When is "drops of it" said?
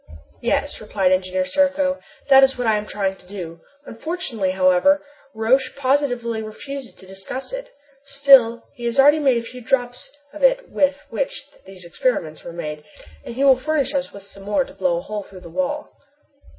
9.61-10.71